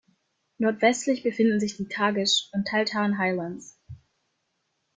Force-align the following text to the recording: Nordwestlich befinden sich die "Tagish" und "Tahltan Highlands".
Nordwestlich 0.57 1.21
befinden 1.21 1.59
sich 1.59 1.77
die 1.77 1.87
"Tagish" 1.87 2.49
und 2.53 2.65
"Tahltan 2.67 3.19
Highlands". 3.19 3.77